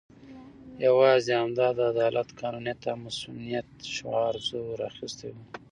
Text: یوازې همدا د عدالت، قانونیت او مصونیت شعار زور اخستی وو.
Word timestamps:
یوازې 0.85 1.31
همدا 1.41 1.67
د 1.77 1.79
عدالت، 1.91 2.29
قانونیت 2.41 2.81
او 2.91 2.97
مصونیت 3.05 3.69
شعار 3.95 4.33
زور 4.49 4.77
اخستی 4.89 5.29
وو. 5.33 5.43